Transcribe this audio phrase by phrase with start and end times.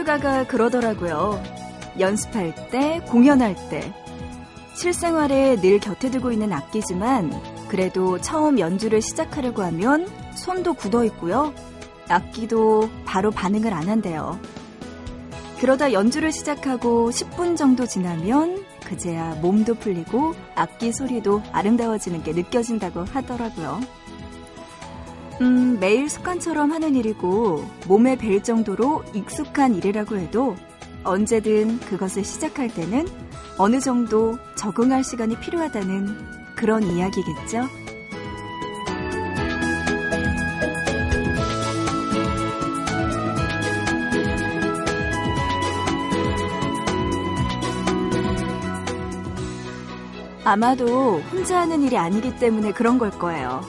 [0.00, 1.42] 연주가가 그러더라고요.
[1.98, 3.92] 연습할 때, 공연할 때.
[4.74, 7.32] 실생활에 늘 곁에 두고 있는 악기지만
[7.68, 11.52] 그래도 처음 연주를 시작하려고 하면 손도 굳어 있고요.
[12.08, 14.40] 악기도 바로 반응을 안 한대요.
[15.60, 23.80] 그러다 연주를 시작하고 10분 정도 지나면 그제야 몸도 풀리고 악기 소리도 아름다워지는 게 느껴진다고 하더라고요.
[25.40, 30.54] 음, 매일 습관처럼 하는 일이고 몸에 벨 정도로 익숙한 일이라고 해도
[31.02, 33.08] 언제든 그것을 시작할 때는
[33.56, 37.68] 어느 정도 적응할 시간이 필요하다는 그런 이야기겠죠?
[50.44, 53.60] 아마도 혼자 하는 일이 아니기 때문에 그런 걸 거예요.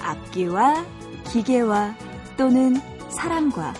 [0.00, 0.97] 악기와
[1.28, 1.94] 기계와
[2.36, 2.76] 또는
[3.10, 3.74] 사람과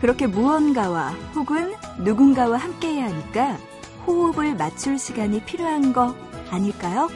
[0.00, 3.58] 그렇게 무언가와 혹은 누군가와 함께해야 하니까
[4.06, 6.14] 호흡을 맞출 시간이 필요한 거
[6.50, 7.08] 아닐까요?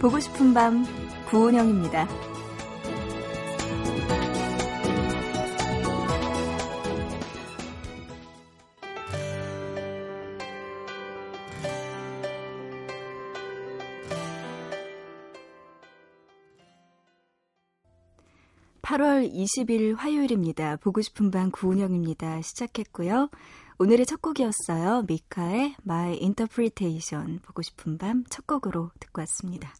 [0.00, 0.86] 보고 싶은 밤
[1.30, 2.31] 구은영입니다.
[18.92, 20.76] 8월 20일 화요일입니다.
[20.76, 22.42] 보고 싶은 밤 구은영입니다.
[22.42, 23.30] 시작했고요.
[23.78, 25.04] 오늘의 첫 곡이었어요.
[25.08, 29.74] 미카의 My Interpretation 보고 싶은 밤 첫 곡으로 듣고 왔습니다.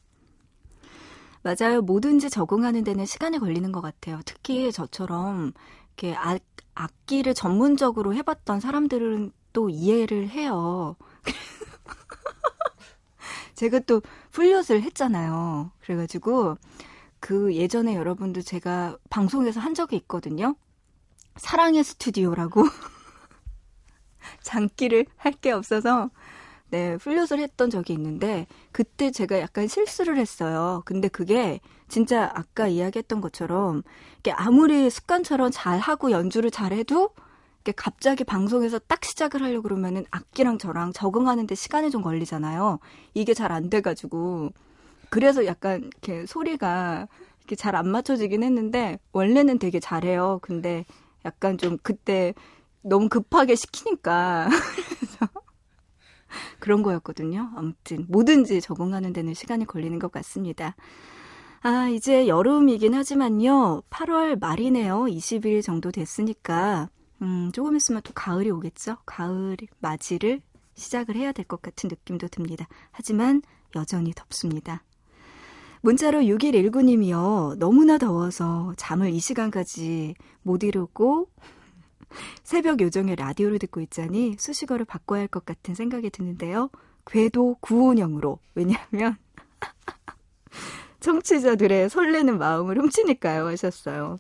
[1.42, 1.82] 맞아요.
[1.82, 4.19] 뭐든지 적응하는 데는 시간이 걸리는 것 같아요.
[4.25, 5.53] 특히 저처럼
[5.88, 6.41] 이렇게 악,
[6.75, 10.97] 악기를 전문적으로 해봤던 사람들은 또 이해를 해요.
[13.56, 14.00] 제가 또
[14.31, 15.70] 플룻을 했잖아요.
[15.81, 16.56] 그래가지고
[17.22, 20.56] 그 예전에 여러분들 제가 방송에서 한 적이 있거든요.
[21.37, 22.65] 사랑의 스튜디오라고
[24.43, 26.10] 장기를 할 게 없어서
[26.71, 30.83] 네, 플룻을 했던 적이 있는데 그때 제가 약간 실수를 했어요.
[30.87, 33.83] 근데 그게 진짜 아까 이야기했던 것처럼
[34.21, 37.10] 이게 아무리 습관처럼 잘 하고 연주를 잘 해도
[37.60, 42.81] 이게 갑자기 방송에서 딱 시작을 하려고 그러면은 악기랑 저랑 적응하는데 시간이 좀 걸리잖아요.
[43.15, 44.50] 이게 잘 안 돼가지고
[45.12, 47.06] 그래서 약간 이렇게 소리가
[47.40, 50.38] 이렇게 잘 안 맞춰지긴 했는데 원래는 되게 잘해요.
[50.42, 50.86] 근데
[51.26, 52.32] 약간 좀 그때
[52.82, 54.48] 너무 급하게 시키니까
[56.58, 57.50] 그런 거였거든요.
[57.56, 60.74] 아무튼 뭐든지 적응하는 데는 시간이 걸리는 것 같습니다.
[61.62, 63.82] 아, 이제 여름이긴 하지만요.
[63.90, 65.06] 8월 말이네요.
[65.08, 66.88] 20일 정도 됐으니까
[67.22, 68.96] 음, 조금 있으면 또 가을이 오겠죠.
[69.04, 70.40] 가을 맞이를
[70.74, 72.66] 시작을 해야 될 것 같은 느낌도 듭니다.
[72.90, 73.42] 하지만
[73.76, 74.82] 여전히 덥습니다.
[75.82, 77.56] 문자로 6119님이요.
[77.59, 81.28] 너무나 더워서 잠을 이 시간까지 못 이루고
[82.44, 86.71] 새벽 요정에 라디오를 듣고 있자니 수식어를 바꿔야 할 것 같은 생각이 드는데요.
[87.06, 88.38] 궤도 구운형으로.
[88.54, 89.16] 왜냐하면
[91.00, 93.47] 청취자들의 설레는 마음을 훔치니까요.
[93.47, 94.19] 하셨어요.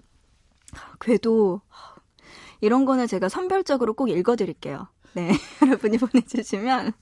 [1.00, 1.60] 궤도
[2.60, 4.88] 이런 거는 제가 선별적으로 꼭 읽어드릴게요.
[5.14, 6.92] 네, 여러분이 보내주시면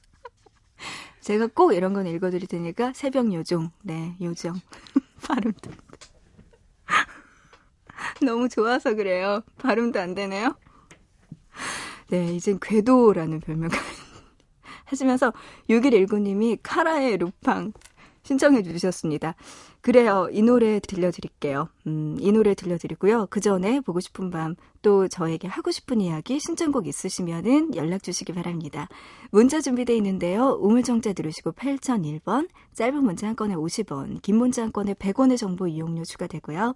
[1.20, 4.54] 제가 꼭 이런 건 읽어드릴 테니까 새벽 요정, 네, 요정.
[5.26, 5.70] 발음도
[8.24, 9.42] 너무 좋아서 그래요.
[9.58, 10.56] 발음도 안 되네요.
[12.08, 13.70] 네, 이젠 궤도라는 별명을
[14.86, 15.32] 하시면서
[15.68, 17.72] 6119님이 카라의 루팡
[18.22, 19.34] 신청해 주셨습니다.
[19.80, 20.28] 그래요.
[20.32, 21.68] 이 노래 들려드릴게요.
[21.86, 23.28] 음, 이 노래 들려드리고요.
[23.30, 28.88] 그 전에 보고 싶은 밤 또 저에게 하고 싶은 이야기 신청곡 있으시면은 연락 주시기 바랍니다.
[29.30, 30.58] 문자 준비되어 있는데요.
[30.60, 36.04] 우물정자 들으시고 8001번, 짧은 문자 한 건에 50원, 긴 문자 한 건에 100원의 정보 이용료
[36.04, 36.74] 추가되고요.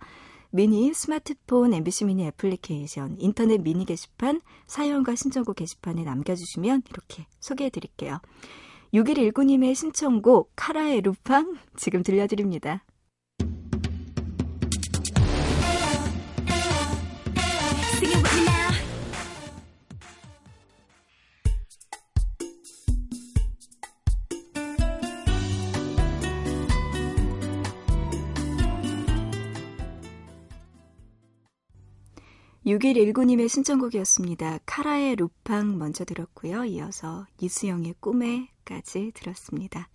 [0.51, 8.21] 미니, 스마트폰, MBC 미니 애플리케이션, 인터넷 미니 게시판, 사연과 신청곡 게시판에 남겨주시면 이렇게 소개해 드릴게요.
[8.95, 12.85] 6119님의 신청곡 카라의 루팡 지금 들려드립니다.
[32.67, 34.61] 6119님의 신청곡이었습니다.
[34.65, 36.65] 카라의 루팡 먼저 들었고요.
[36.65, 39.89] 이어서 이수영의 꿈에까지 들었습니다.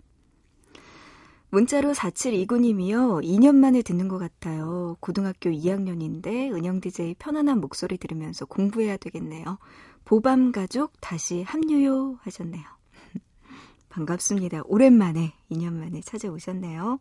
[1.49, 3.23] 문자로 4729님이요.
[3.23, 4.97] 2년 만에 듣는 것 같아요.
[4.99, 9.57] 고등학교 2학년인데 은영 DJ 편안한 목소리 들으면서 공부해야 되겠네요.
[10.05, 12.63] 보밤 가족 다시 합류요 하셨네요.
[13.89, 14.61] 반갑습니다.
[14.65, 16.99] 오랜만에 2년 만에 찾아오셨네요.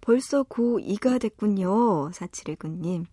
[0.00, 2.10] 벌써 고2가 됐군요.
[2.12, 3.06] 4719님.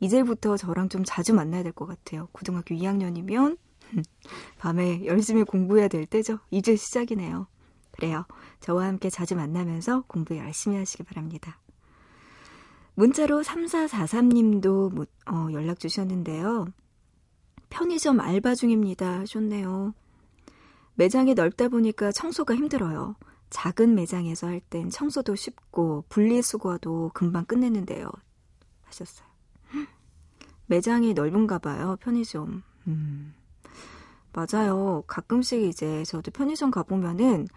[0.00, 2.28] 이제부터 저랑 좀 자주 만나야 될 것 같아요.
[2.32, 3.58] 고등학교 2학년이면
[4.58, 6.38] 밤에 열심히 공부해야 될 때죠.
[6.50, 7.46] 이제 시작이네요.
[7.92, 8.24] 그래요.
[8.60, 11.58] 저와 함께 자주 만나면서 공부 열심히 하시기 바랍니다.
[12.94, 16.66] 문자로 3443님도 어, 연락 주셨는데요.
[17.70, 19.20] 편의점 알바 중입니다.
[19.20, 19.94] 하셨네요.
[20.94, 23.14] 매장이 넓다 보니까 청소가 힘들어요.
[23.50, 28.10] 작은 매장에서 할 땐 청소도 쉽고 분리수거도 금방 끝내는데요.
[28.84, 29.27] 하셨어요.
[30.68, 32.62] 매장이 넓은가 봐요, 편의점.
[32.86, 33.34] 음.
[34.32, 35.02] 맞아요.
[35.06, 37.48] 가끔씩 이제 저도 편의점 가보면은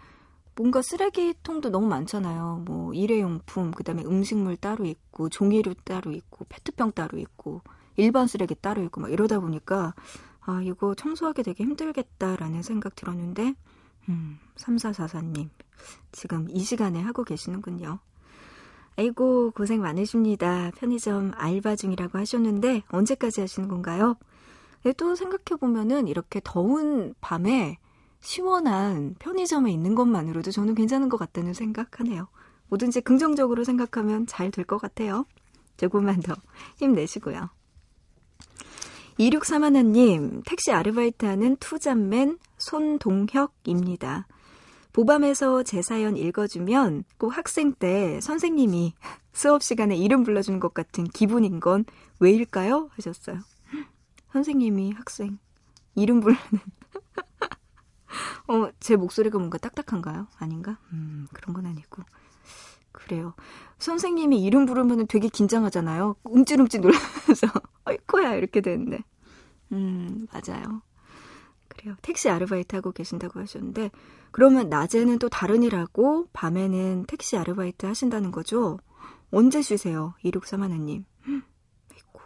[0.56, 2.62] 뭔가 쓰레기통도 너무 많잖아요.
[2.66, 7.62] 뭐 일회용품, 그다음에 음식물 따로 있고 종이류 따로 있고 페트병 따로 있고
[7.96, 9.94] 일반 쓰레기 따로 있고 막 이러다 보니까
[10.40, 13.54] 아, 이거 청소하기 되게 힘들겠다라는 생각 들었는데
[14.08, 15.48] 음, 3444님
[16.10, 17.98] 지금 이 시간에 하고 계시는군요.
[18.96, 20.70] 아이고 고생 많으십니다.
[20.76, 24.16] 편의점 알바 중이라고 하셨는데 언제까지 하시는 건가요?
[24.84, 27.78] 네, 또 생각해 보면은 이렇게 더운 밤에
[28.20, 32.28] 시원한 편의점에 있는 것만으로도 저는 괜찮은 것 같다는 생각하네요.
[32.68, 35.26] 뭐든지 긍정적으로 생각하면 잘 될 것 같아요.
[35.76, 36.34] 조금만 더
[36.76, 37.48] 힘내시고요.
[39.18, 44.26] 2631님, 택시 아르바이트 하는 투잡맨 손동혁입니다.
[44.92, 48.94] 보밤에서 제 사연 읽어주면 꼭 학생 때 선생님이
[49.32, 51.84] 수업 시간에 이름 불러주는 것 같은 기분인 건
[52.20, 52.90] 왜일까요?
[52.92, 53.38] 하셨어요.
[54.32, 55.38] 선생님이 학생
[55.94, 56.40] 이름 부르는
[58.48, 60.26] 어, 제 목소리가 뭔가 딱딱한가요?
[60.38, 60.78] 아닌가?
[60.92, 62.02] 음, 그런 건 아니고.
[62.92, 63.34] 그래요.
[63.78, 66.16] 선생님이 이름 부르면 되게 긴장하잖아요.
[66.24, 67.46] 움찔움찔 놀라면서,
[67.84, 69.02] 어이코야, 이렇게 되는데.
[69.72, 70.82] 음, 맞아요.
[71.68, 71.96] 그래요.
[72.02, 73.90] 택시 아르바이트 하고 계신다고 하셨는데,
[74.32, 78.78] 그러면 낮에는 또 다른 일 하고, 밤에는 택시 아르바이트 하신다는 거죠?
[79.30, 80.14] 언제 쉬세요?
[80.24, 81.04] 2631님.
[81.26, 82.20] 아이고,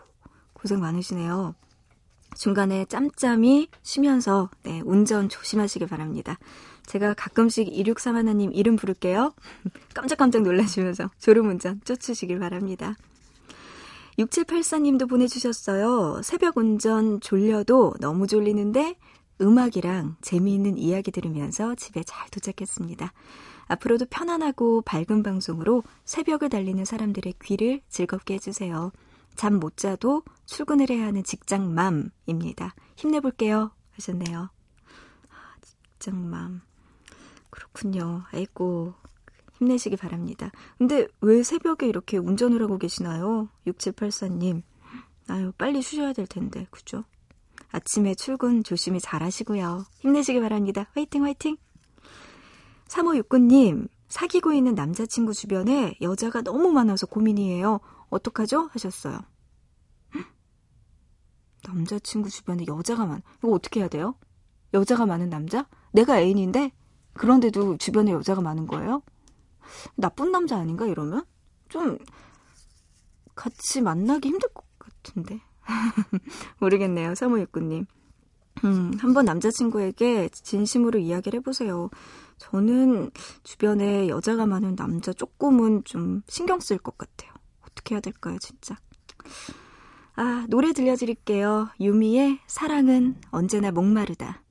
[0.53, 1.55] 고생 많으시네요.
[2.37, 6.39] 중간에 짬짬이 쉬면서 네, 운전 조심하시길 바랍니다.
[6.85, 9.35] 제가 가끔씩 2631님 이름 부를게요.
[9.95, 12.95] 깜짝깜짝 놀라시면서 졸음운전 쫓으시길 바랍니다.
[14.19, 16.21] 6784님도 보내주셨어요.
[16.23, 18.97] 새벽 운전 졸려도 너무 졸리는데
[19.41, 23.13] 음악이랑 재미있는 이야기 들으면서 집에 잘 도착했습니다.
[23.69, 28.93] 앞으로도 편안하고 밝은 방송으로 새벽을 달리는 사람들의 귀를 즐겁게 해주세요.
[29.35, 32.75] 잠 못 자도 출근을 해야 하는 직장맘입니다.
[32.97, 33.71] 힘내볼게요.
[33.93, 34.49] 하셨네요.
[35.29, 36.63] 아, 직장맘.
[37.51, 38.23] 그렇군요.
[38.33, 38.95] 아이고,
[39.59, 40.51] 힘내시기 바랍니다.
[40.79, 43.49] 근데 왜 새벽에 이렇게 운전을 하고 계시나요?
[43.67, 44.63] 6784님.
[45.29, 47.05] 아유, 빨리 쉬셔야 될 텐데, 그죠?
[47.71, 49.85] 아침에 출근 조심히 잘 하시고요.
[49.99, 50.91] 힘내시기 바랍니다.
[50.95, 51.57] 화이팅, 화이팅!
[52.89, 57.81] 3569님, 사귀고 있는 남자친구 주변에 여자가 너무 많아서 고민이에요.
[58.11, 58.69] 어떡하죠?
[58.73, 59.19] 하셨어요.
[61.67, 64.15] 남자친구 주변에 여자가 많, 이거 어떻게 해야 돼요?
[64.73, 65.69] 여자가 많은 남자?
[65.93, 66.73] 내가 애인인데?
[67.15, 69.03] 그런데도 주변에 여자가 많은 거예요?
[69.97, 71.25] 나쁜 남자 아닌가, 이러면?
[71.69, 71.99] 좀,
[73.35, 75.41] 같이 만나기 힘들 것 같은데.
[76.61, 77.87] 모르겠네요, 사모육구님.
[78.65, 81.91] 음, 한번 남자친구에게 진심으로 이야기를 해보세요.
[82.39, 83.11] 저는
[83.43, 87.33] 주변에 여자가 많은 남자 조금은 좀 신경 쓸 것 같아요.
[87.63, 88.77] 어떻게 해야 될까요, 진짜?
[90.15, 91.69] 아, 노래 들려드릴게요.
[91.81, 94.43] 유미의 사랑은 언제나 목마르다.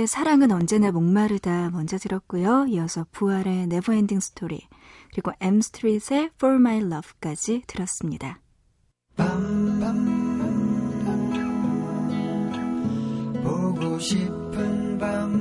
[0.00, 2.64] 네, 사랑은 언제나 목마르다 먼저 들었고요.
[2.70, 4.66] 이어서 부활의 Never Ending Story
[5.12, 8.40] 그리고 M Street의 For My Love까지 들었습니다.
[9.14, 10.22] 밤밤
[13.44, 15.38] 보고 싶은 밤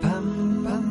[0.00, 0.82] 밤밤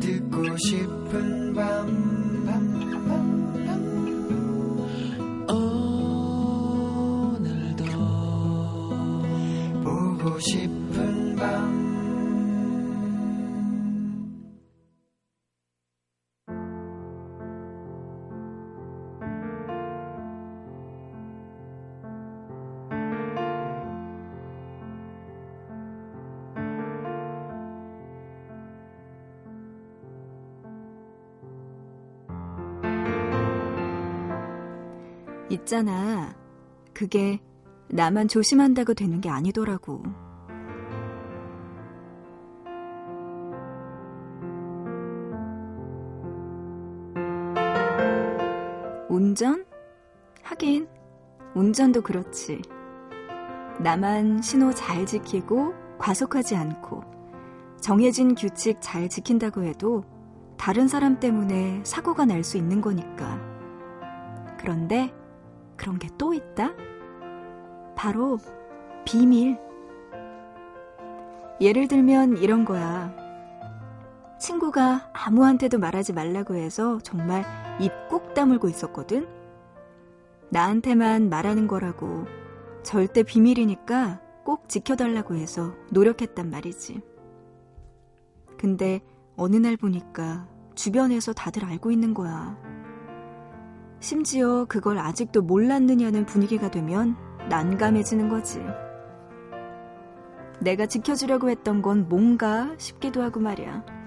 [0.00, 2.23] 듣고 싶은 밤
[10.44, 11.84] 싶은 밤
[35.50, 36.34] 있잖아.
[36.92, 37.40] 그게
[37.88, 40.23] 나만 조심한다고 되는 게 아니더라고.
[49.34, 49.66] 운전?
[50.44, 50.86] 하긴,
[51.56, 52.62] 운전도 그렇지.
[53.80, 57.02] 나만 신호 잘 지키고 과속하지 않고
[57.80, 60.04] 정해진 규칙 잘 지킨다고 해도
[60.56, 63.40] 다른 사람 때문에 사고가 날 수 있는 거니까.
[64.56, 65.12] 그런데
[65.76, 66.72] 그런 게 또 있다?
[67.96, 68.38] 바로
[69.04, 69.58] 비밀.
[71.60, 73.12] 예를 들면 이런 거야.
[74.44, 77.46] 친구가 아무한테도 말하지 말라고 해서 정말
[77.80, 79.26] 입 꾹 다물고 있었거든?
[80.50, 82.26] 나한테만 말하는 거라고
[82.82, 87.00] 절대 비밀이니까 꼭 지켜달라고 해서 노력했단 말이지.
[88.58, 89.00] 근데
[89.34, 92.58] 어느 날 보니까 주변에서 다들 알고 있는 거야.
[94.00, 97.16] 심지어 그걸 아직도 몰랐느냐는 분위기가 되면
[97.48, 98.60] 난감해지는 거지.
[100.60, 104.03] 내가 지켜주려고 했던 건 뭔가 싶기도 하고 말이야.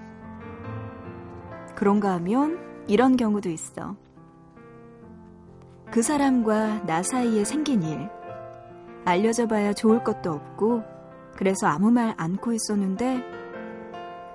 [1.78, 2.58] 그런가 하면
[2.88, 3.94] 이런 경우도 있어.
[5.92, 8.10] 그 사람과 나 사이에 생긴 일.
[9.04, 10.82] 알려져 봐야 좋을 것도 없고,
[11.36, 13.22] 그래서 아무 말 않고 있었는데,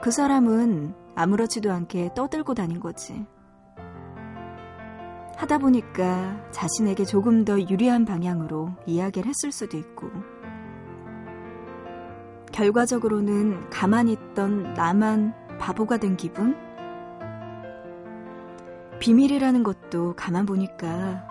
[0.02, 3.26] 그 사람은 아무렇지도 않게 떠들고 다닌 거지.
[5.36, 10.10] 하다 보니까 자신에게 조금 더 유리한 방향으로 이야기를 했을 수도 있고,
[12.54, 16.73] 결과적으로는 가만히 있던 나만 바보가 된 기분?
[19.04, 21.28] 비밀이라는 것도 가만 보니까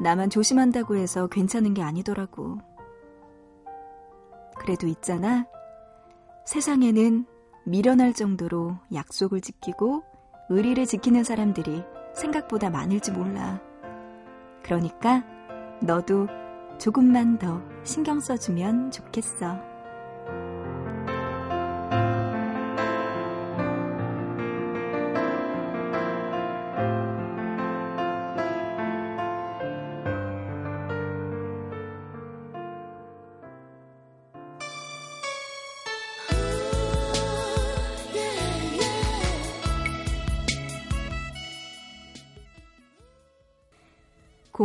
[0.00, 2.58] 나만 조심한다고 해서 괜찮은 게 아니더라고.
[4.58, 5.46] 그래도 있잖아.
[6.46, 7.24] 세상에는
[7.64, 10.02] 미련할 정도로 약속을 지키고
[10.48, 13.60] 의리를 지키는 사람들이 생각보다 많을지 몰라.
[14.64, 15.22] 그러니까
[15.80, 16.26] 너도
[16.80, 19.71] 조금만 더 신경 써주면 좋겠어.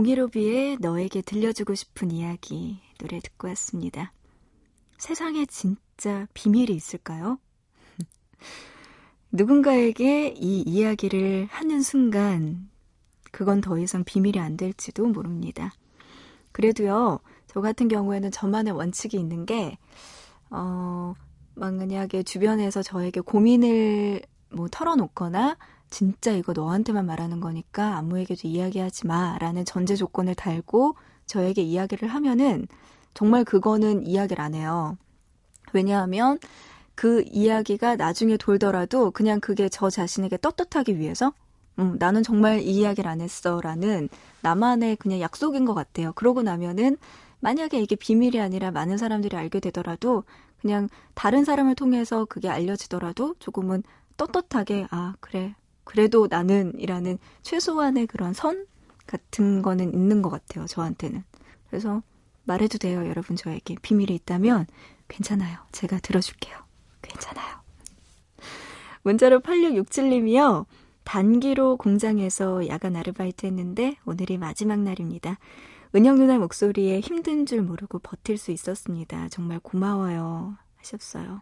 [0.08, 4.14] 공일오비의 너에게 들려주고 싶은 이야기 노래 듣고 왔습니다.
[4.98, 7.40] 세상에 진짜 비밀이 있을까요?
[9.34, 12.70] 누군가에게 이 이야기를 하는 순간
[13.34, 15.74] 그건 더 이상 비밀이 안 될지도 모릅니다.
[16.54, 19.78] 그래도요, 저 같은 경우에는 저만의 원칙이 있는 게,
[20.50, 21.16] 어,
[21.56, 24.22] 만약에 주변에서 저에게 고민을
[24.52, 25.58] 뭐 털어놓거나
[25.90, 32.68] 진짜 이거 너한테만 말하는 거니까 아무에게도 이야기하지 마 라는 전제 조건을 달고 저에게 이야기를 하면은
[33.14, 34.98] 정말 그거는 이야기를 안 해요.
[35.74, 36.38] 왜냐하면
[36.96, 41.34] 그 이야기가 나중에 돌더라도 그냥 그게 저 자신에게 떳떳하기 위해서
[41.80, 44.10] 음, 나는 정말 이 이야기를 안 했어 라는
[44.42, 46.12] 나만의 그냥 약속인 것 같아요.
[46.14, 46.98] 그러고 나면은
[47.40, 50.24] 만약에 이게 비밀이 아니라 많은 사람들이 알게 되더라도
[50.60, 53.84] 그냥 다른 사람을 통해서 그게 알려지더라도 조금은
[54.18, 55.54] 떳떳하게 아 그래
[55.88, 58.68] 그래도 나는 이라는 최소한의 그런 선
[59.08, 60.68] 같은 거는 있는 것 같아요.
[60.68, 61.24] 저한테는.
[61.70, 62.04] 그래서
[62.44, 63.08] 말해도 돼요.
[63.08, 64.68] 여러분 저에게 비밀이 있다면
[65.08, 65.58] 괜찮아요.
[65.72, 66.58] 제가 들어줄게요.
[67.02, 67.62] 괜찮아요.
[69.04, 70.66] 문자로 8667님이요.
[71.06, 75.40] 단기로 공장에서 야간 아르바이트 했는데 오늘이 마지막 날입니다.
[75.96, 79.30] 은영 누나 목소리에 힘든 줄 모르고 버틸 수 있었습니다.
[79.30, 80.58] 정말 고마워요.
[80.76, 81.42] 하셨어요.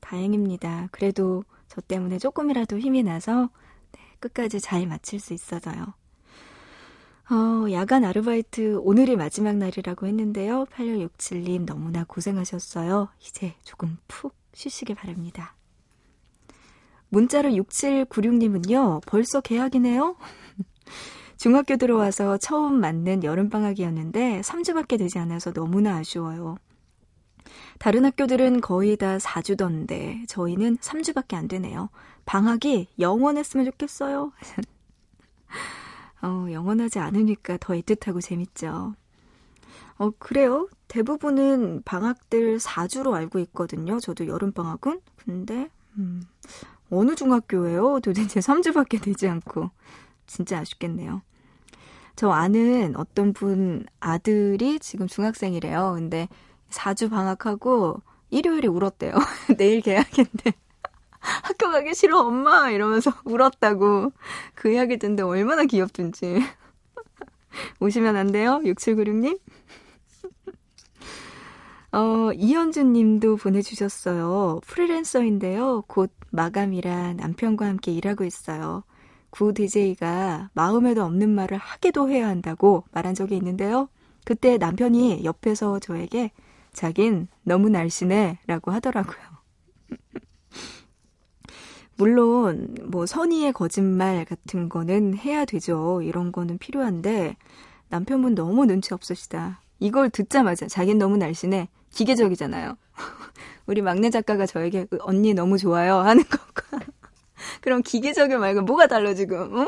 [0.00, 0.88] 다행입니다.
[0.90, 3.48] 그래도 저 때문에 조금이라도 힘이 나서
[3.92, 5.94] 네, 끝까지 잘 마칠 수 있어서요.
[7.30, 10.66] 어, 야간 아르바이트 오늘이 마지막 날이라고 했는데요.
[10.66, 13.08] 8667님 너무나 고생하셨어요.
[13.22, 15.56] 이제 조금 푹 쉬시길 바랍니다.
[17.08, 20.16] 문자로 6796님은요, 벌써 개학이네요?
[21.38, 26.56] 중학교 들어와서 처음 맞는 여름방학이었는데 3주밖에 되지 않아서 너무나 아쉬워요.
[27.78, 31.88] 다른 학교들은 거의 다 4주던데 저희는 3주밖에 안 되네요.
[32.24, 34.32] 방학이 영원했으면 좋겠어요.
[36.22, 38.94] 어, 영원하지 않으니까 더 애틋하고 재밌죠.
[39.98, 40.68] 어, 그래요.
[40.88, 43.98] 대부분은 방학들 4주로 알고 있거든요.
[43.98, 45.00] 저도 여름방학은.
[45.16, 46.22] 근데, 음,
[46.90, 48.00] 어느 중학교예요?
[48.00, 49.70] 도대체 3주밖에 되지 않고.
[50.26, 51.22] 진짜 아쉽겠네요.
[52.14, 55.94] 저 아는 어떤 분 아들이 지금 중학생이래요.
[55.96, 56.28] 근데
[56.72, 58.00] 4주 방학하고
[58.30, 59.12] 일요일에 울었대요.
[59.58, 60.52] 내일 개학인데.
[61.20, 62.70] 학교 가기 싫어, 엄마!
[62.70, 64.12] 이러면서 울었다고.
[64.54, 66.40] 그 이야기 듣는데 얼마나 귀엽든지.
[67.80, 68.60] 오시면 안 돼요?
[68.64, 69.38] 6796님?
[71.92, 74.60] 어, 이현준 님도 보내주셨어요.
[74.66, 75.84] 프리랜서인데요.
[75.86, 78.82] 곧 마감이라 남편과 함께 일하고 있어요.
[79.28, 83.88] 구 DJ가 마음에도 없는 말을 하기도 해야 한다고 말한 적이 있는데요.
[84.24, 86.32] 그때 남편이 옆에서 저에게
[86.72, 89.32] 자긴 너무 날씬해 라고 하더라고요.
[91.96, 96.00] 물론 뭐 선의의 거짓말 같은 거는 해야 되죠.
[96.02, 97.36] 이런 거는 필요한데
[97.88, 99.60] 남편분 너무 눈치 없으시다.
[99.78, 101.68] 이걸 듣자마자 자긴 너무 날씬해.
[101.90, 102.76] 기계적이잖아요.
[103.66, 106.80] 우리 막내 작가가 저에게 그 언니 너무 좋아요 하는 것과
[107.60, 109.54] 그럼 기계적인 말과 뭐가 달라 지금?
[109.56, 109.66] 어?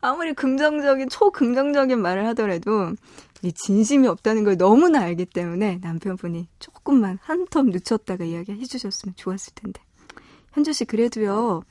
[0.00, 2.92] 아무리 긍정적인 초긍정적인 말을 하더라도
[3.42, 9.14] 이 진심이 없다는 걸 너무나 알기 때문에 남편분이 조금만 한 텀 늦췄다가 이야기 해 주셨으면
[9.16, 9.80] 좋았을 텐데.
[10.52, 11.62] 현주 씨 그래도요.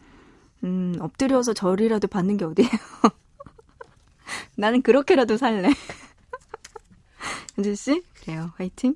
[0.63, 2.69] 음, 엎드려서 절이라도 받는 게 어디예요?
[4.57, 5.69] 나는 그렇게라도 살래.
[7.55, 8.51] 현주 씨, 그래요.
[8.57, 8.95] 화이팅.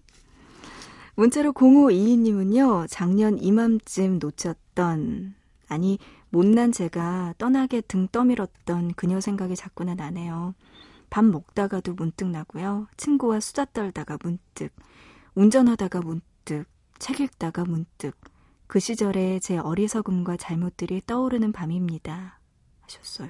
[1.16, 5.36] 문자로 0522님은요, 작년 이맘쯤 놓쳤던,
[5.68, 6.00] 아니,
[6.30, 10.56] 못난 제가 떠나게 등 떠밀었던 그녀 생각이 자꾸나 나네요.
[11.14, 12.88] 밥 먹다가도 문득 나고요.
[12.98, 14.74] 친구와 수다 떨다가 문득,
[15.36, 16.66] 운전하다가 문득,
[16.98, 18.20] 책 읽다가 문득,
[18.66, 22.40] 그 시절의 제 어리석음과 잘못들이 떠오르는 밤입니다.
[22.82, 23.30] 하셨어요.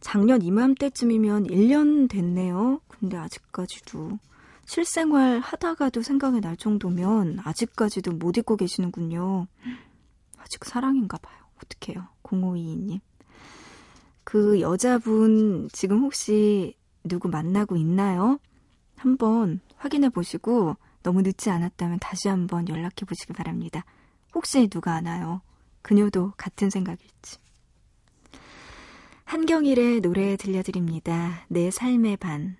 [0.00, 2.80] 작년 이맘때쯤이면 1년 됐네요.
[2.86, 4.20] 근데 아직까지도
[4.66, 9.48] 실생활 하다가도 생각이 날 정도면 아직까지도 못 잊고 계시는군요.
[10.38, 11.36] 아직 사랑인가 봐요.
[11.56, 12.06] 어떡해요.
[12.22, 13.00] 0522님.
[14.24, 18.38] 그 여자분 지금 혹시 누구 만나고 있나요?
[18.96, 23.84] 한번 확인해 보시고 너무 늦지 않았다면 다시 한번 연락해 보시기 바랍니다.
[24.34, 25.42] 혹시 누가 아나요?
[25.82, 27.38] 그녀도 같은 생각일지.
[29.24, 31.44] 한경일의 노래 들려드립니다.
[31.48, 32.56] 내 삶의 반.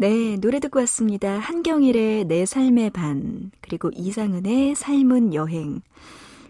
[0.00, 1.40] 네, 노래 듣고 왔습니다.
[1.40, 5.80] 한경일의 내 삶의 반, 그리고 이상은의 삶은 여행.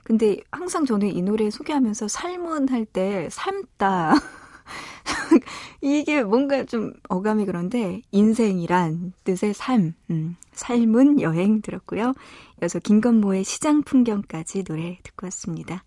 [0.04, 4.16] 근데 항상 저는 이 노래 소개하면서 삶은 할 때 삶다.
[5.80, 12.12] 이게 뭔가 좀 어감이 그런데 인생이란 뜻의 삶, 음, 삶은 여행 들었고요.
[12.60, 15.84] 이어서 김건모의 시장 풍경까지 노래 듣고 왔습니다.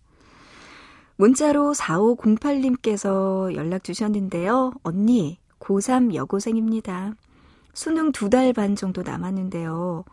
[1.14, 4.72] 문자로 4508님께서 연락 주셨는데요.
[4.82, 7.14] 언니, 고3 여고생입니다.
[7.74, 10.04] 수능 두 달 반 정도 남았는데요.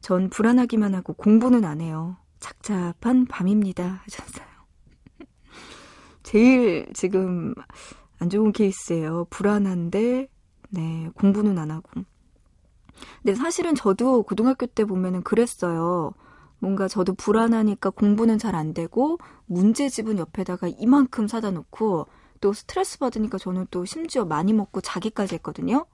[0.00, 2.16] 전 불안하기만 하고 공부는 안 해요.
[2.40, 4.02] 착잡한 밤입니다.
[4.04, 4.46] 하셨어요.
[6.22, 7.54] 제일 지금
[8.18, 9.26] 안 좋은 케이스예요.
[9.30, 10.28] 불안한데,
[10.70, 11.90] 네, 공부는 안 하고.
[13.22, 16.12] 근데 사실은 저도 고등학교 때 보면은 그랬어요.
[16.58, 22.06] 뭔가 저도 불안하니까 공부는 잘 안 되고, 문제집은 옆에다가 이만큼 사다 놓고,
[22.40, 25.86] 또 스트레스 받으니까 저는 또 심지어 많이 먹고 자기까지 했거든요.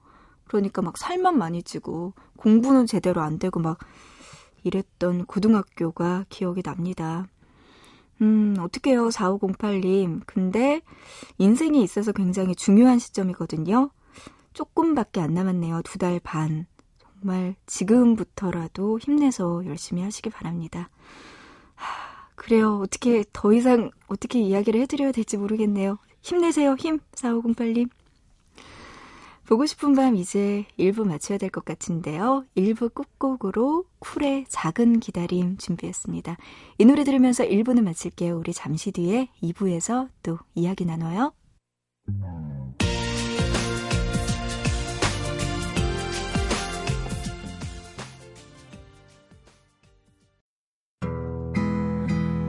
[0.51, 3.77] 그러니까 막 살만 많이 찌고 공부는 제대로 안 되고 막
[4.63, 7.25] 이랬던 고등학교가 기억이 납니다.
[8.21, 10.21] 음, 어떡해요, 4508님.
[10.25, 10.81] 근데
[11.37, 13.91] 인생에 있어서 굉장히 중요한 시점이거든요.
[14.53, 15.81] 조금밖에 안 남았네요.
[15.83, 16.65] 두 달 반.
[16.99, 20.89] 정말 지금부터라도 힘내서 열심히 하시기 바랍니다.
[21.75, 21.87] 하,
[22.35, 22.79] 그래요.
[22.83, 25.97] 어떻게 더 이상 어떻게 이야기를 해드려야 될지 모르겠네요.
[26.21, 26.99] 힘내세요, 힘.
[27.15, 27.89] 4508님.
[29.47, 32.45] 보고 싶은 밤 이제 1부 마쳐야 될 것 같은데요.
[32.55, 36.37] 1부 끝곡으로 쿨의 작은 기다림 준비했습니다.
[36.77, 38.37] 이 노래 들으면서 1부는 마칠게요.
[38.37, 41.33] 우리 잠시 뒤에 2부에서 또 이야기 나눠요.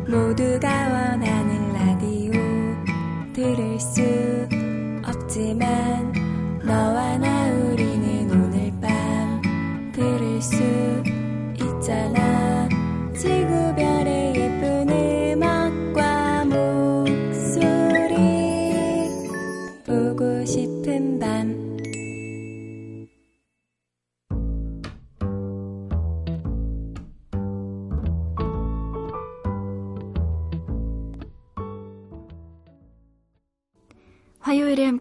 [0.08, 2.32] 모두가 원하는 라디오
[3.32, 4.02] 들을 수
[5.06, 6.01] 없지만
[10.50, 10.91] 들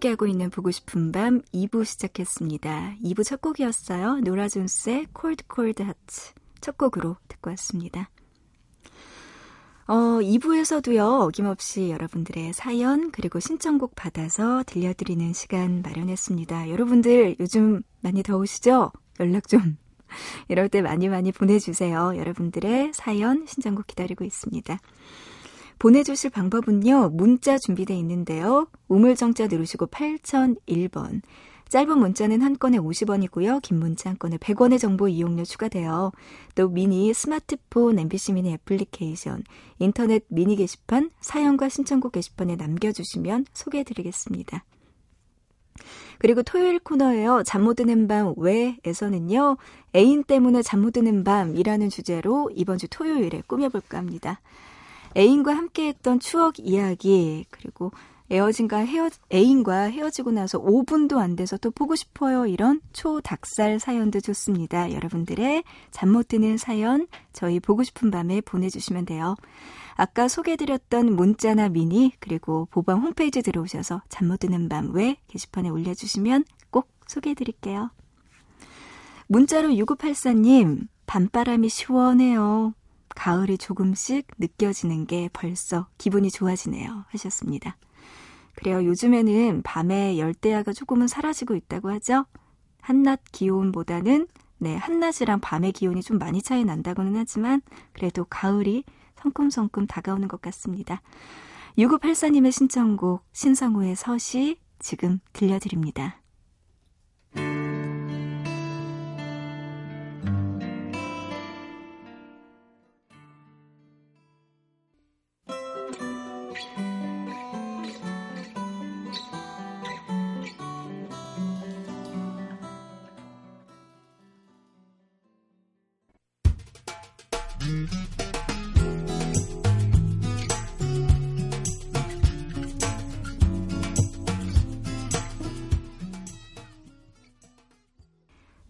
[0.01, 2.95] 함께하고 있는 보고 싶은 밤 2부 시작했습니다.
[3.03, 4.19] 2부 첫 곡이었어요.
[4.21, 8.09] 노라 존스의 콜드 콜드 하츠 첫 곡으로 듣고 왔습니다.
[9.87, 16.69] 어, 2부에서도요, 어김없이 여러분들의 사연, 그리고 신청곡 받아서 들려드리는 시간 마련했습니다.
[16.69, 18.91] 여러분들 요즘 많이 더우시죠?
[19.19, 19.77] 연락 좀
[20.49, 22.13] 이럴 때 많이 많이 보내주세요.
[22.17, 24.79] 여러분들의 사연, 신청곡 기다리고 있습니다.
[25.81, 27.09] 보내주실 방법은요.
[27.09, 28.67] 문자 준비되어 있는데요.
[28.87, 31.23] 우물정자 누르시고 8001번.
[31.69, 33.63] 짧은 문자는 한 건에 50원이고요.
[33.63, 36.11] 긴 문자 한 건에 100원의 정보 이용료 추가돼요.
[36.53, 39.43] 또 미니 스마트폰 MBC 미니 애플리케이션,
[39.79, 44.63] 인터넷 미니 게시판, 사연과 신청곡 게시판에 남겨주시면 소개해드리겠습니다.
[46.19, 47.41] 그리고 토요일 코너에요.
[47.43, 49.57] 잠 못 드는 밤 왜에서는요.
[49.95, 54.41] 애인 때문에 잠 못 드는 밤이라는 주제로 이번 주 토요일에 꾸며볼까 합니다.
[55.15, 57.91] 애인과 함께했던 추억 이야기 그리고
[58.31, 64.93] 애어진과 헤어 애인과 헤어지고 나서 5분도 안 돼서 또 보고 싶어요 이런 초닭살 사연도 좋습니다.
[64.93, 69.35] 여러분들의 잠 못 드는 사연 저희 보고 싶은 밤에 보내주시면 돼요.
[69.95, 76.89] 아까 소개해드렸던 문자나 미니 그리고 보방 홈페이지 들어오셔서 잠 못 드는 밤왜 게시판에 올려주시면 꼭
[77.07, 77.91] 소개해드릴게요.
[79.27, 82.73] 문자로 6984님 밤바람이 시원해요.
[83.15, 87.05] 가을이 조금씩 느껴지는 게 벌써 기분이 좋아지네요.
[87.09, 87.77] 하셨습니다.
[88.55, 88.85] 그래요.
[88.85, 92.25] 요즘에는 밤에 열대야가 조금은 사라지고 있다고 하죠.
[92.81, 97.61] 한낮 기온보다는 네, 한낮이랑 밤의 기온이 좀 많이 차이 난다고는 하지만
[97.93, 98.83] 그래도 가을이
[99.15, 101.01] 성큼성큼 다가오는 것 같습니다.
[101.77, 106.21] 6984님의 신청곡 신성우의 서시 지금 들려드립니다.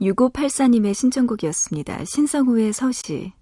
[0.01, 3.33] (6584님의) 신청곡이었습니다 신성우의 서시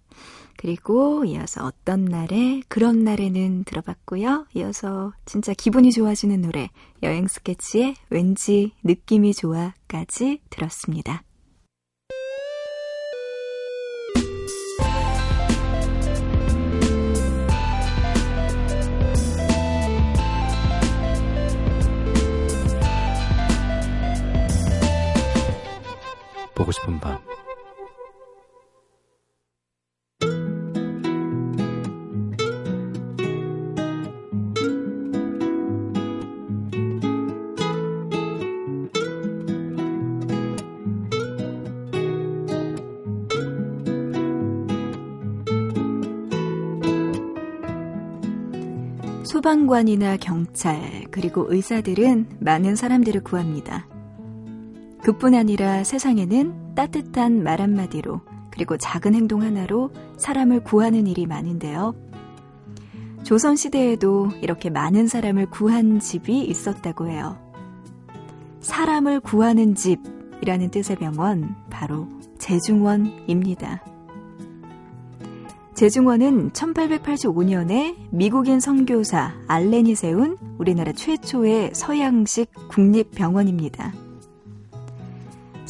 [0.57, 4.47] 그리고 이어서 어떤 날에 그런 날에는 들어봤고요.
[4.55, 6.69] 이어서 진짜 기분이 좋아지는 노래
[7.01, 11.23] 여행 스케치의 왠지 느낌이 좋아까지 들었습니다.
[26.79, 27.19] 싶은 밤
[49.23, 53.87] 소방관이나 경찰, 그리고 의사들은 많은 사람들을 구합니다.
[55.01, 61.95] 그뿐 아니라 세상에는 따뜻한 말 한마디로, 그리고 작은 행동 하나로 사람을 구하는 일이 많은데요.
[63.23, 67.37] 조선시대에도 이렇게 많은 사람을 구한 집이 있었다고 해요.
[68.59, 72.07] 사람을 구하는 집이라는 뜻의 병원, 바로
[72.37, 73.83] 재중원입니다.
[75.75, 83.93] 재중원은 1885년에 미국인 선교사 알렌이 세운 우리나라 최초의 서양식 국립병원입니다.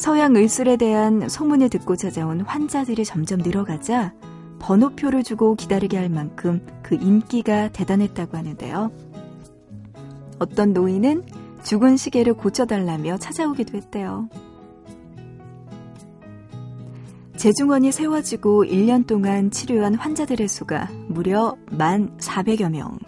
[0.00, 4.14] 서양 의술에 대한 소문을 듣고 찾아온 환자들이 점점 늘어가자
[4.58, 8.90] 번호표를 주고 기다리게 할 만큼 그 인기가 대단했다고 하는데요.
[10.38, 11.24] 어떤 노인은
[11.64, 14.30] 죽은 시계를 고쳐달라며 찾아오기도 했대요.
[17.36, 22.98] 재중원이 세워지고 1년 동안 치료한 환자들의 수가 무려 1만 400여 명.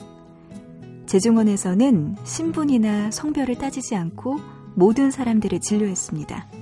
[1.06, 4.40] 재중원에서는 신분이나 성별을 따지지 않고
[4.74, 6.61] 모든 사람들을 진료했습니다.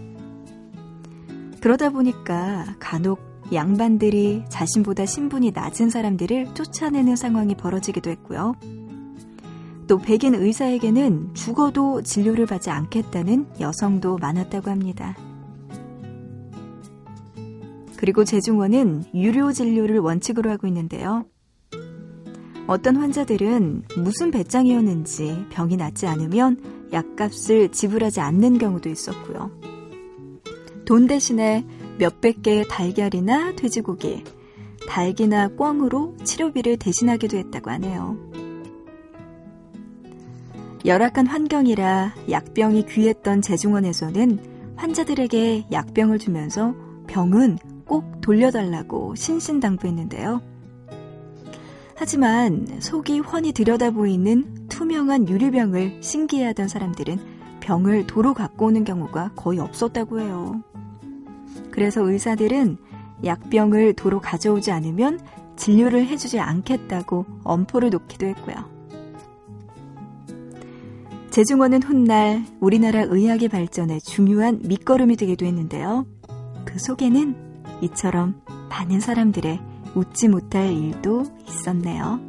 [1.60, 3.20] 그러다 보니까 간혹
[3.52, 8.54] 양반들이 자신보다 신분이 낮은 사람들을 쫓아내는 상황이 벌어지기도 했고요.
[9.86, 15.16] 또 백인 의사에게는 죽어도 진료를 받지 않겠다는 여성도 많았다고 합니다.
[17.96, 21.26] 그리고 재중원은 유료 진료를 원칙으로 하고 있는데요.
[22.66, 29.50] 어떤 환자들은 무슨 배짱이었는지 병이 낫지 않으면 약값을 지불하지 않는 경우도 있었고요.
[30.90, 31.64] 돈 대신에
[31.98, 34.24] 몇백 개의 달걀이나 돼지고기,
[34.88, 38.16] 닭이나 꿩으로 치료비를 대신하기도 했다고 하네요.
[40.84, 46.74] 열악한 환경이라 약병이 귀했던 재중원에서는 환자들에게 약병을 주면서
[47.06, 50.40] 병은 꼭 돌려달라고 신신당부했는데요.
[51.94, 60.18] 하지만 속이 훤히 들여다보이는 투명한 유리병을 신기해하던 사람들은 병을 도로 갖고 오는 경우가 거의 없었다고
[60.18, 60.64] 해요.
[61.70, 62.76] 그래서 의사들은
[63.24, 65.20] 약병을 도로 가져오지 않으면
[65.56, 68.80] 진료를 해주지 않겠다고 엄포를 놓기도 했고요.
[71.30, 76.06] 재중원은 훗날 우리나라 의학의 발전에 중요한 밑거름이 되기도 했는데요.
[76.64, 77.36] 그 속에는
[77.82, 79.60] 이처럼 많은 사람들의
[79.94, 82.20] 웃지 못할 일도 있었네요.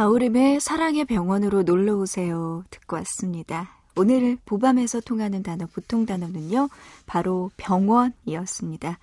[0.00, 2.64] 자우림의 사랑의 병원으로 놀러 오세요.
[2.70, 3.76] 듣고 왔습니다.
[3.96, 6.70] 오늘 보밤에서 통하는 단어, 보통 단어는요,
[7.04, 8.98] 바로 병원이었습니다.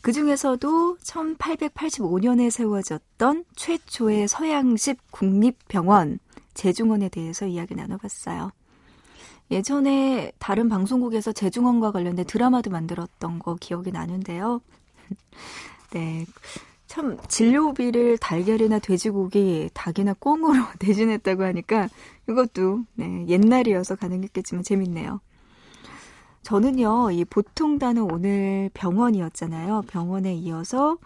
[0.00, 6.20] 그 중에서도 1885년에 세워졌던 최초의 서양식 국립병원,
[6.54, 8.52] 제중원에 대해서 이야기 나눠봤어요.
[9.50, 14.60] 예전에 다른 방송국에서 제중원과 관련된 드라마도 만들었던 거 기억이 나는데요.
[15.90, 16.26] 네.
[16.88, 21.88] 참 진료비를 달걀이나 돼지고기, 닭이나 꽁으로 대신했다고 하니까
[22.28, 25.20] 이것도 네, 옛날이어서 가능했겠지만 재밌네요.
[26.42, 29.82] 저는요, 이 보통 단어 오늘 병원이었잖아요.
[29.86, 30.96] 병원에 이어서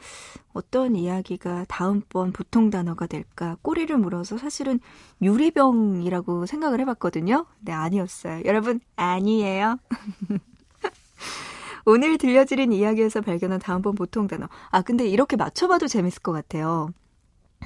[0.53, 4.79] 어떤 이야기가 다음번 보통 단어가 될까 꼬리를 물어서 사실은
[5.21, 7.47] 유리병이라고 생각을 해봤거든요.
[7.59, 8.43] 네, 아니었어요.
[8.45, 9.79] 여러분, 아니에요.
[11.85, 14.49] 오늘 들려드린 이야기에서 발견한 다음번 보통 단어.
[14.71, 16.91] 아, 근데 이렇게 맞춰봐도 재밌을 것 같아요.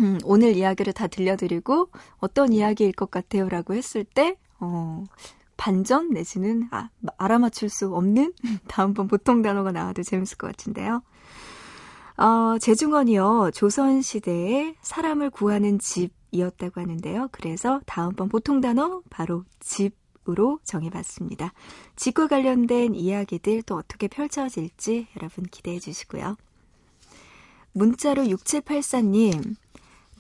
[0.01, 5.05] 음, 오늘 이야기를 다 들려드리고 어떤 이야기일 것 같아요 라고 했을 때, 어,
[5.57, 8.35] 반전 내지는 아, 알아맞힐 수 없는
[8.69, 11.03] 다음번 보통 단어가 나와도 재밌을 것 같은데요.
[12.19, 13.51] 어, 재중원이요.
[13.53, 17.29] 조선시대에 사람을 구하는 집이었다고 하는데요.
[17.31, 19.95] 그래서 다음번 보통 단어 바로 집
[20.29, 21.53] 으로 정해봤습니다.
[21.97, 26.37] 집과 관련된 이야기들 또 어떻게 펼쳐질지 여러분 기대해 주시고요.
[27.73, 29.57] 문자로 6784님,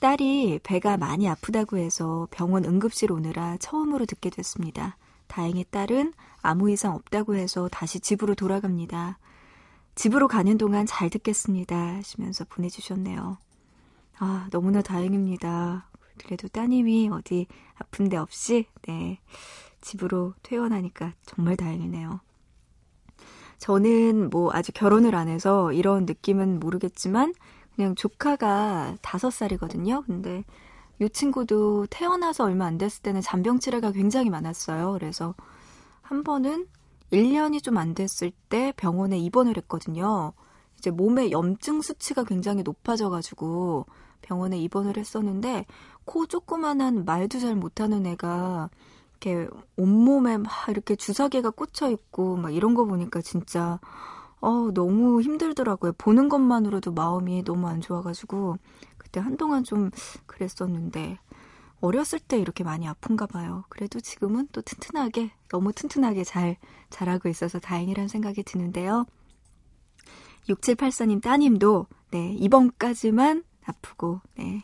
[0.01, 4.97] 딸이 배가 많이 아프다고 해서 병원 응급실 오느라 처음으로 듣게 됐습니다.
[5.27, 9.19] 다행히 딸은 아무 이상 없다고 해서 다시 집으로 돌아갑니다.
[9.95, 11.97] 집으로 가는 동안 잘 듣겠습니다.
[11.97, 13.39] 하시면서 보내주셨네요.
[14.19, 15.89] 아, 너무나 다행입니다.
[16.19, 19.19] 그래도 따님이 어디 아픈 데 없이, 네.
[19.87, 22.21] 집으로 퇴원하니까 정말 다행이네요.
[23.59, 27.33] 저는 뭐 아직 결혼을 안 해서 이런 느낌은 모르겠지만
[27.75, 30.03] 그냥 조카가 다섯 살이거든요.
[30.07, 30.45] 근데
[31.01, 34.93] 이 친구도 태어나서 얼마 안 됐을 때는 잔병 치레가 굉장히 많았어요.
[34.93, 35.35] 그래서
[36.03, 36.67] 한 번은
[37.13, 40.33] 1년이 좀 안 됐을 때 병원에 입원을 했거든요.
[40.79, 43.87] 이제 몸에 염증 수치가 굉장히 높아져가지고
[44.23, 45.67] 병원에 입원을 했었는데
[46.05, 48.71] 코 조그만한 말도 잘 못하는 애가
[49.21, 53.81] 이렇게 온몸에 막 이렇게 주사기가 꽂혀 있고 막 이런 거 보니까 진짜
[54.41, 55.93] 어 너무 힘들더라고요.
[55.97, 58.59] 보는 것만으로도 마음이 너무 안 좋아가지고
[58.99, 59.91] 그때 한동안 좀
[60.27, 61.19] 그랬었는데
[61.81, 63.65] 어렸을 때 이렇게 많이 아픈가 봐요.
[63.69, 66.57] 그래도 지금은 또 튼튼하게 너무 튼튼하게 잘
[66.91, 69.07] 자라고 있어서 다행이라는 생각이 드는데요.
[70.49, 74.63] 6784님 따님도 네 이번까지만 아프고 네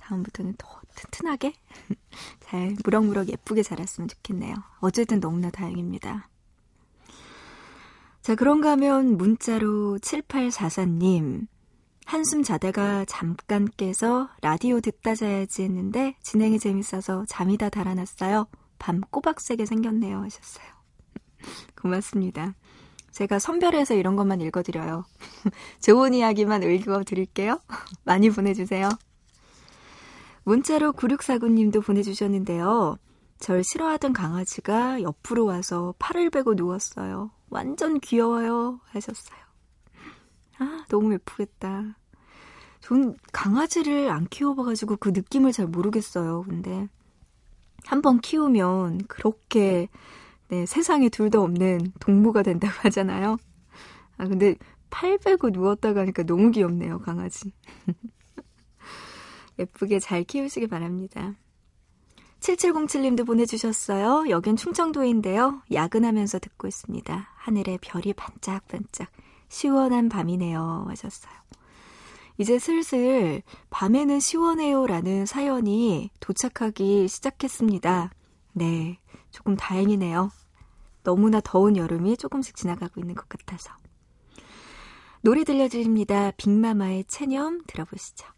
[0.00, 1.54] 다음부터는 더 튼튼하게
[2.40, 4.54] 잘 무럭무럭 예쁘게 자랐으면 좋겠네요.
[4.80, 6.28] 어쨌든 너무나 다행입니다.
[8.22, 11.46] 자, 그런가 하면 문자로 7844님.
[12.04, 18.46] 한숨 자다가 잠깐 깨서 라디오 듣다 자야지 했는데 진행이 재밌어서 잠이 다 달아났어요.
[18.78, 20.22] 밤 꼬박 새게 생겼네요.
[20.22, 20.66] 하셨어요.
[21.80, 22.54] 고맙습니다.
[23.12, 25.04] 제가 선별해서 이런 것만 읽어드려요.
[25.80, 27.60] 좋은 이야기만 읽어드릴게요.
[28.04, 28.88] 많이 보내주세요.
[30.48, 32.96] 문자로 9649님도 보내주셨는데요.
[33.38, 37.30] 절 싫어하던 강아지가 옆으로 와서 팔을 베고 누웠어요.
[37.50, 38.80] 완전 귀여워요.
[38.86, 39.38] 하셨어요.
[40.58, 41.98] 아, 너무 예쁘겠다.
[42.80, 46.44] 전 강아지를 안 키워봐가지고 그 느낌을 잘 모르겠어요.
[46.48, 46.88] 근데
[47.84, 49.88] 한번 키우면 그렇게
[50.48, 53.36] 네, 세상에 둘도 없는 동무가 된다고 하잖아요.
[54.16, 54.56] 아, 근데
[54.88, 57.52] 팔 베고 누웠다고 하니까 너무 귀엽네요, 강아지.
[59.58, 61.34] 예쁘게 잘 키우시기 바랍니다.
[62.40, 64.30] 7707님도 보내주셨어요.
[64.30, 65.62] 여긴 충청도인데요.
[65.72, 67.30] 야근하면서 듣고 있습니다.
[67.34, 69.10] 하늘에 별이 반짝반짝
[69.48, 70.86] 시원한 밤이네요.
[70.88, 71.32] 하셨어요.
[72.38, 78.12] 이제 슬슬 밤에는 시원해요 라는 사연이 도착하기 시작했습니다.
[78.52, 78.98] 네,
[79.30, 80.30] 조금 다행이네요.
[81.02, 83.72] 너무나 더운 여름이 조금씩 지나가고 있는 것 같아서.
[85.20, 86.30] 노래 들려드립니다.
[86.36, 88.28] 빅마마의 체념 들어보시죠.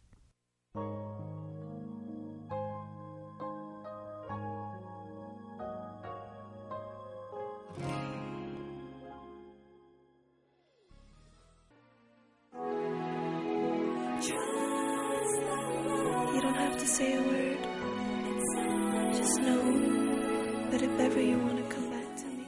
[16.81, 17.61] To say a word.
[19.15, 19.61] Just know
[20.71, 22.47] that if ever you want to come back to me,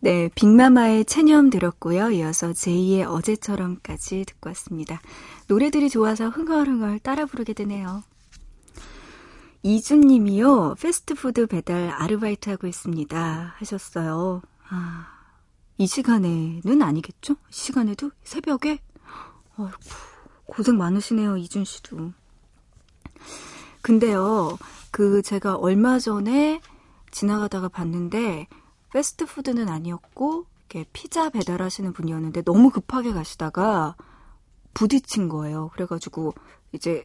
[0.00, 2.10] 네, 빅마마의 체념 들었고요.
[2.10, 5.00] 이어서 제이의 어제처럼까지 듣고 왔습니다.
[5.48, 8.02] 노래들이 좋아서 흥얼흥얼 따라 부르게 되네요.
[9.62, 13.56] 이준님이요, 패스트푸드 배달 아르바이트 하고 있습니다.
[13.58, 14.40] 하셨어요.
[14.70, 15.08] 아,
[15.76, 17.34] 이 시간에는 아니겠죠?
[17.34, 18.10] 이 시간에도?
[18.22, 18.78] 새벽에?
[19.58, 19.76] 어이구,
[20.46, 22.12] 고생 많으시네요, 이준 씨도.
[23.82, 24.58] 근데요,
[24.90, 26.60] 그 제가 얼마 전에
[27.10, 28.46] 지나가다가 봤는데
[28.92, 33.94] 패스트푸드는 아니었고 이렇게 피자 배달하시는 분이었는데 너무 급하게 가시다가
[34.74, 35.70] 부딪힌 거예요.
[35.74, 36.34] 그래가지고
[36.72, 37.04] 이제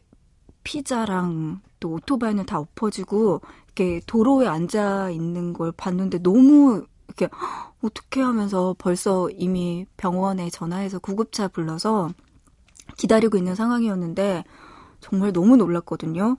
[0.64, 8.20] 피자랑 또 오토바이는 다 엎어지고 이렇게 도로에 앉아 있는 걸 봤는데 너무 이렇게 "헉, 어떻게
[8.20, 12.10] 하면서 벌써 이미 병원에 전화해서 구급차 불러서
[12.96, 14.44] 기다리고 있는 상황이었는데
[15.00, 16.38] 정말 너무 놀랐거든요.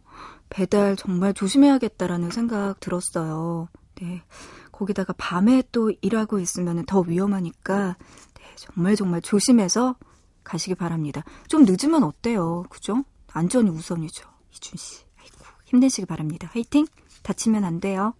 [0.50, 3.68] 배달 정말 조심해야겠다라는 생각 들었어요.
[3.96, 4.24] 네.
[4.72, 7.96] 거기다가 밤에 또 일하고 있으면 더 위험하니까
[8.34, 9.96] 네, 정말 정말 조심해서
[10.44, 11.24] 가시기 바랍니다.
[11.48, 12.64] 좀 늦으면 어때요?
[12.70, 13.04] 그죠?
[13.32, 14.28] 안전이 우선이죠.
[14.56, 15.04] 이준 씨.
[15.20, 16.50] 아이고, 힘내시기 바랍니다.
[16.52, 16.86] 화이팅!
[17.24, 18.14] 다치면 안 돼요.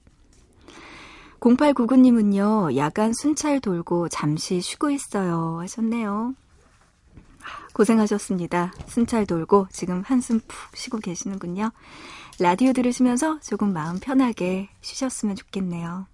[1.40, 5.60] 0899님은요, 야간 순찰 돌고 잠시 쉬고 있어요.
[5.60, 6.36] 하셨네요.
[7.74, 8.74] 고생하셨습니다.
[8.88, 11.72] 순찰 돌고 지금 한숨 푹 쉬고 계시는군요.
[12.40, 16.08] 라디오 들으시면서 조금 마음 편하게 쉬셨으면 좋겠네요.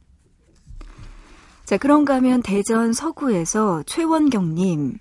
[1.66, 4.98] 자, 그런가 하면 대전 서구에서 최원경님.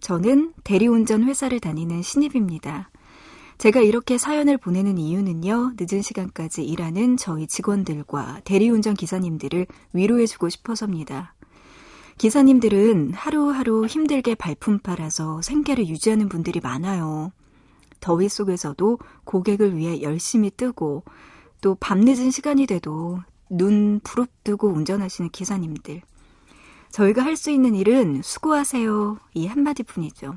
[0.00, 2.90] 저는 대리운전 회사를 다니는 신입입니다.
[3.58, 11.34] 제가 이렇게 사연을 보내는 이유는요, 늦은 시간까지 일하는 저희 직원들과 대리운전 기사님들을 위로해주고 싶어서입니다.
[12.18, 17.32] 기사님들은 하루하루 힘들게 발품 팔아서 생계를 유지하는 분들이 많아요.
[18.00, 21.04] 더위 속에서도 고객을 위해 열심히 뜨고
[21.60, 26.02] 또 밤늦은 시간이 돼도 눈 부릅뜨고 운전하시는 기사님들.
[26.90, 29.18] 저희가 할 수 있는 일은 수고하세요.
[29.34, 30.36] 이 한마디 뿐이죠.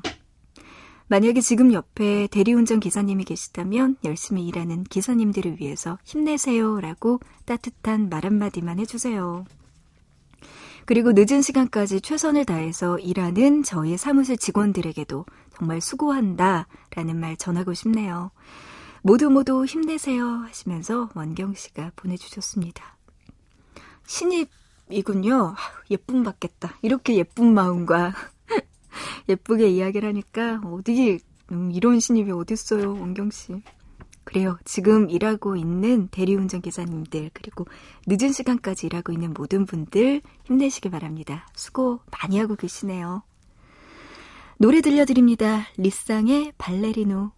[1.06, 6.80] 만약에 지금 옆에 대리운전 기사님이 계시다면 열심히 일하는 기사님들을 위해서 힘내세요.
[6.80, 9.44] 라고 따뜻한 말 한마디만 해주세요.
[10.88, 18.30] 그리고 늦은 시간까지 최선을 다해서 일하는 저희 사무실 직원들에게도 정말 수고한다 라는 말 전하고 싶네요.
[19.02, 22.96] 모두 모두 힘내세요 하시면서 원경 씨가 보내주셨습니다.
[24.06, 25.56] 신입이군요.
[25.90, 26.78] 예쁨 받겠다.
[26.80, 28.14] 이렇게 예쁜 마음과
[29.28, 31.20] 예쁘게 이야기를 하니까 어디
[31.52, 33.62] 음, 이런 신입이 어딨어요, 원경 씨.
[34.28, 34.58] 그래요.
[34.66, 37.64] 지금 일하고 있는 대리운전 기사님들 그리고
[38.06, 41.48] 늦은 시간까지 일하고 있는 모든 분들 힘내시길 바랍니다.
[41.54, 43.22] 수고 많이 하고 계시네요.
[44.58, 45.64] 노래 들려드립니다.
[45.78, 47.30] 리쌍의 발레리노.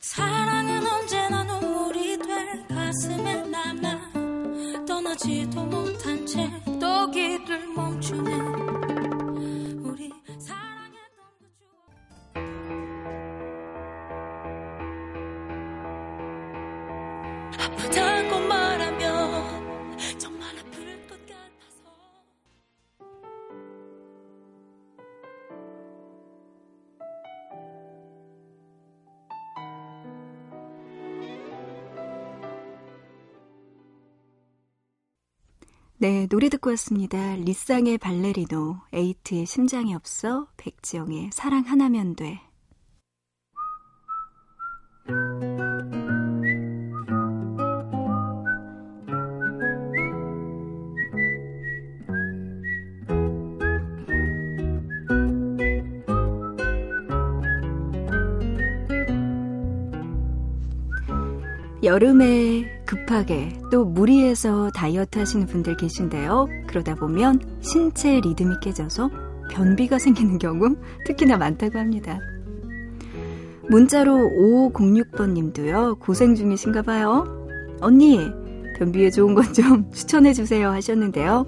[0.00, 8.71] 사랑은 언제나 눈물이 될 가슴에 남아 떠나지도 못한 채 또 길을 멈추네
[36.02, 37.36] 네, 노래 듣고 왔습니다.
[37.36, 42.40] 리쌍의 발레리노, 에이트의 심장이 없어, 백지영의 사랑 하나면 돼.
[61.82, 66.46] 여름에 급하게 또 무리해서 다이어트 하시는 분들 계신데요.
[66.68, 69.10] 그러다 보면 신체 리듬이 깨져서
[69.50, 72.20] 변비가 생기는 경우 특히나 많다고 합니다.
[73.68, 77.48] 문자로 5506번 님도요, 고생 중이신가 봐요.
[77.80, 78.30] 언니,
[78.78, 81.46] 변비에 좋은 것좀 추천해 주세요 하셨는데요.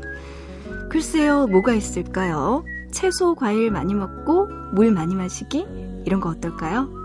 [0.90, 2.64] 글쎄요, 뭐가 있을까요?
[2.90, 5.66] 채소, 과일 많이 먹고 물 많이 마시기?
[6.04, 7.03] 이런 거 어떨까요?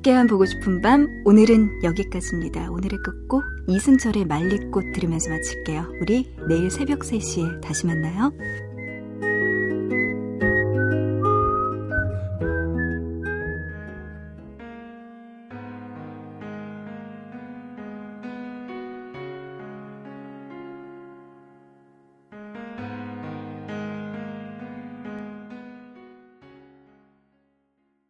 [0.00, 2.70] 함께한 보고 싶은 밤 오늘은 여기까지입니다.
[2.70, 5.92] 오늘의 끝곡 이승철의 말리꽃 들으면서 마칠게요.
[6.00, 8.32] 우리 내일 새벽 3시에 다시 만나요.